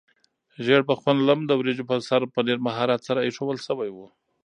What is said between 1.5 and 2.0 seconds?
وریجو په